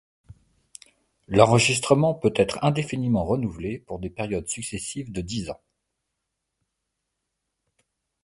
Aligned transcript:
L’enregistrement 1.27 2.15
peut 2.15 2.33
être 2.35 2.57
indéfiniment 2.63 3.23
renouvelé 3.23 3.77
pour 3.77 3.99
des 3.99 4.09
périodes 4.09 4.47
successives 4.47 5.11
de 5.11 5.21
dix 5.21 5.51
ans. 5.51 5.61